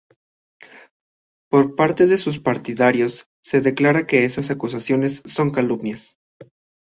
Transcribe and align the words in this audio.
Por 1.51 1.75
parte 1.75 2.07
de 2.07 2.17
sus 2.17 2.39
partidarios, 2.39 3.27
se 3.43 3.61
declara 3.61 4.07
que 4.07 4.25
esas 4.25 4.49
acusaciones 4.49 5.21
son 5.27 5.51
calumnias. 5.51 6.17